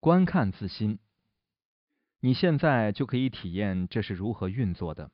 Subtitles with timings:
[0.00, 0.98] 观看自心，
[2.20, 5.12] 你现在就可以体验这是如何运作的。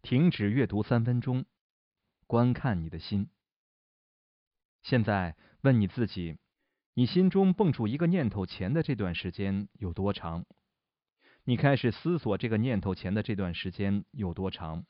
[0.00, 1.44] 停止阅读三分钟，
[2.28, 3.30] 观看你的心。
[4.84, 6.38] 现在问你自己：
[6.94, 10.46] 你心中蹦出一个念头前的这段时间有多长？
[11.42, 14.86] 你开始思索这个念头前的这段时间有多长？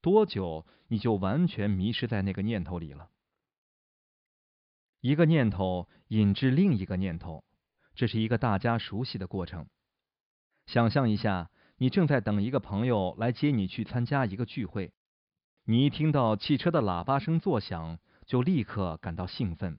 [0.00, 3.10] 多久你就完全迷失在那个念头里了？
[5.00, 7.44] 一个念头引致另一个念头。
[7.94, 9.66] 这是一个大家熟悉的过程。
[10.66, 14.92] 想象一下，你正在等一个朋友来接你去参加一个聚会。
[15.64, 19.78] 你一听到汽车的喇叭声作响，就立刻感到兴奋。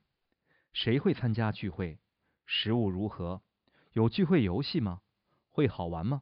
[0.73, 1.99] 谁会参加聚会？
[2.45, 3.41] 食物如何？
[3.93, 5.01] 有聚会游戏吗？
[5.49, 6.21] 会好玩吗？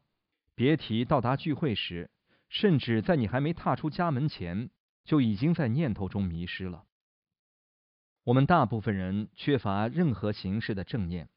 [0.56, 2.12] 别提到达聚会时，
[2.50, 4.70] 甚至在你还没踏出家门前，
[5.04, 6.86] 就已经在念头中迷失了。
[8.24, 11.30] 我们大部分人缺乏任何形式的正念。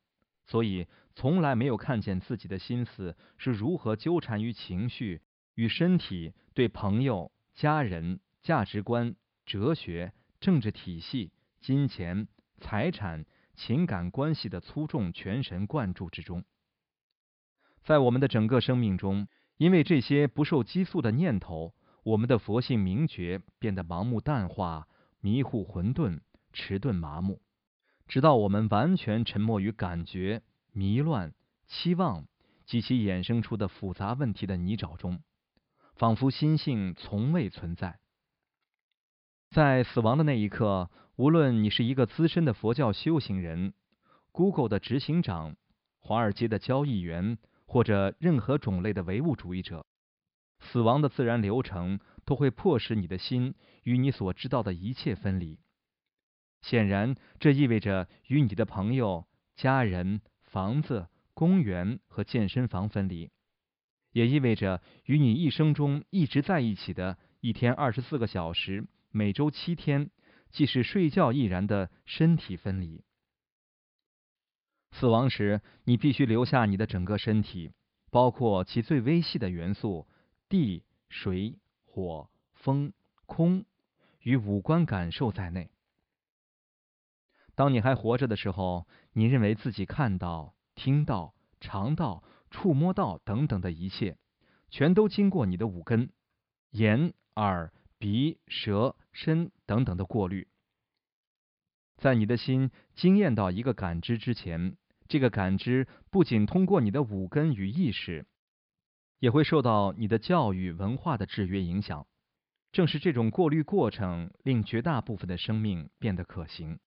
[0.47, 5.21] 所以，从来没有看见自己的心思是如何纠缠于情绪
[5.55, 13.25] 与身体对朋友、家人、价值观、哲学、政治体系、金钱、财产、
[13.55, 16.45] 情感关系的粗重全神贯注之中。
[17.83, 21.75] 在我们的整个生命中，因为这些不受激素的念头，
[22.05, 24.87] 我们的佛性明觉变得盲目淡化、
[25.21, 26.21] 迷糊混沌、
[26.53, 27.41] 迟钝麻木。
[28.07, 31.35] 直到我们完全沉没于感觉、迷乱、
[31.67, 32.27] 期望
[32.65, 35.21] 及其衍生出的复杂问题的泥沼中，
[35.95, 37.99] 仿佛心性从未存在。
[39.51, 43.75] 在死亡的那一刻，无论你是一个资深的佛教修行人、
[44.33, 45.57] Google 的执行长、
[45.99, 49.87] 华尔街的交易员，或者任何种类的唯物主义者，
[50.61, 55.59] 死亡的自然流程都会迫使你的心与你所知道的一切分离。
[56.69, 63.31] 显然，这意味着与你的朋友、家人、房子、公园和健身房分离，
[64.11, 70.11] 也意味着与你一生中一直在一起的一天二十四个小时、每周七天，
[70.51, 73.05] 即使睡觉亦然的身体分离。
[74.91, 77.71] 死亡时，你必须留下你的整个身体，
[78.11, 80.09] 包括其最微细的元素——
[80.51, 82.93] 地、水、火、风、
[83.25, 83.65] 空
[84.19, 85.71] 与五官感受在内。
[87.57, 94.19] 当你还活着的时候，你认为自己看到、听到、尝到、触摸到等等的一切，
[94.71, 96.11] 全都经过你的五根——
[96.73, 100.47] 眼、耳、鼻、舌、身等等的过滤。
[101.97, 104.77] 在你的心经验到一个感知之前，
[105.09, 108.27] 这个感知不仅通过你的五根与意识，
[109.19, 112.07] 也会受到你的教育文化的制约影响。
[112.71, 116.79] 正是这种过滤过程，令绝大部分的生命变得可行。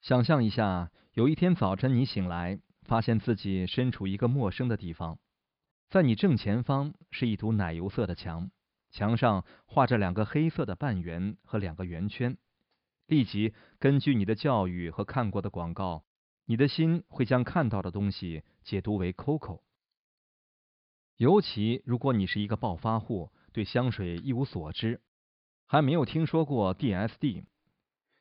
[0.00, 5.18] 想象一下，有一天早晨你醒来，发现自己身处一个陌生的地方，
[5.90, 8.50] 在你正前方是一堵奶油色的墙，
[8.90, 12.38] 墙上画着两个黑色的半圆和两个圆圈。
[13.06, 16.04] 立即根据你的教育和看过的广告，
[16.46, 19.60] 你的心会将看到的东西解读为 Coco。
[21.18, 25.02] 尤其如果你是一个暴发户，对香水一无所知，
[25.66, 27.44] 还没有听说过 DSD。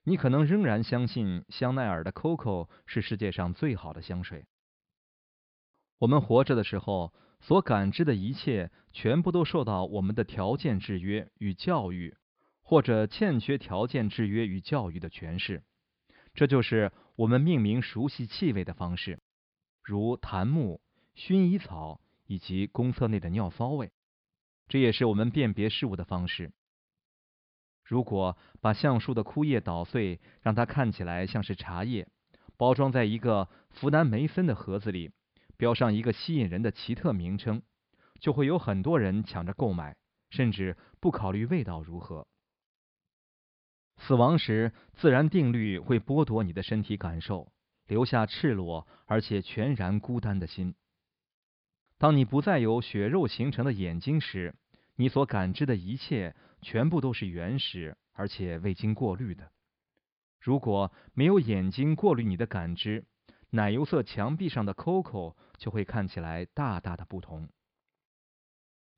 [0.03, 4.45] 你可能仍然相信香奈儿的 COCO 是世界上最好的香水。
[5.99, 12.15] 我们活着的时候所感知的一切，全部都受到我们的条件制约与教育，
[12.61, 15.63] 或者欠缺条件制约与教育的诠释。
[16.33, 19.19] 这就是我们命名熟悉气味的方式，
[19.83, 20.79] 如檀木、
[21.15, 23.91] 薰衣草以及公厕内的尿骚味。
[24.67, 26.51] 这也是我们辨别事物的方式。
[27.89, 32.07] 如果把橡树的枯叶捣碎，让它看起来像是茶叶，
[32.55, 35.09] 包装在一个福南梅森的盒子里，
[35.57, 37.63] 标上一个吸引人的奇特名称，
[38.19, 39.97] 就会有很多人抢着购买，
[40.29, 42.27] 甚至不考虑味道如何。
[43.97, 47.51] 死亡时，自然定律会剥夺你的身体感受，
[47.87, 50.75] 留下赤裸而且全然孤单的心。
[51.97, 54.53] 当你不再有血肉形成的眼睛时，
[54.95, 56.35] 你所感知的一切。
[56.61, 59.51] 全部都是原始而且未经过滤的。
[60.39, 63.05] 如果没有眼睛过滤你的感知，
[63.49, 67.49] 奶油色墙壁上的 Coco 就会看起来大大的不同。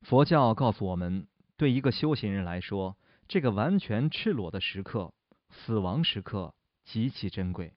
[0.02, 1.26] 佛教告诉我们，
[1.56, 2.98] 对一个修行人来说，
[3.28, 5.14] 这个完全赤裸的时刻——
[5.50, 6.54] 死亡时刻——
[6.84, 7.74] 极其珍贵。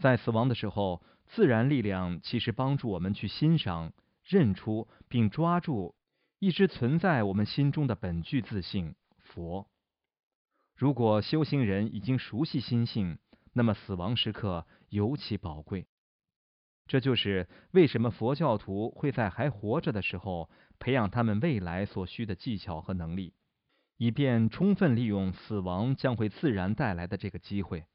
[0.00, 3.92] 在死亡的时候，自然力量其实帮助我们去欣赏、
[4.22, 5.94] 认出并抓住。
[6.38, 9.68] 一直存在我们心中的本具自信佛。
[10.76, 13.18] 如果修行人已经熟悉心性，
[13.52, 15.86] 那么死亡时刻尤其宝贵。
[16.86, 23.32] 这就是为什么佛教徒会在还活着的时候培养他们未来所需的技巧和能力，
[23.96, 27.86] 以便充分利用死亡将会自然带来的这个机会。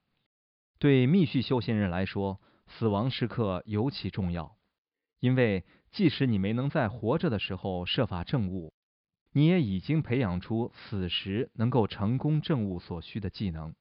[0.79, 4.57] 对密续修行人来说，死亡时刻尤其重要，
[5.19, 8.73] 因为即使你没能在活着的时候设法证悟，
[9.33, 13.75] 你也已经培养出此时能够成功证悟所需的技能。